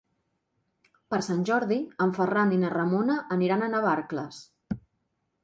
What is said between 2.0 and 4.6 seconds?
en Ferran i na Ramona aniran a Navarcles.